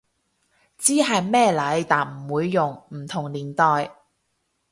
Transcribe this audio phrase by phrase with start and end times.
[0.79, 3.91] 知係咩嚟但唔會用，唔同年代